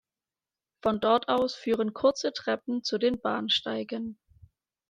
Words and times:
Von 0.81 0.99
dort 0.99 1.29
aus 1.29 1.53
führen 1.53 1.93
kurze 1.93 2.33
Treppen 2.33 2.83
zu 2.83 2.97
den 2.97 3.21
Bahnsteigen. 3.21 4.17